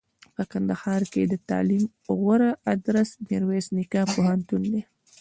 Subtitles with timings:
[0.35, 1.83] په کندهار کښي دتعلم
[2.19, 4.63] غوره ادرس میرویس نیکه پوهنتون